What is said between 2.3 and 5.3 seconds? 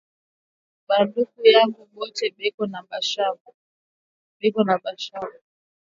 beko na mashamba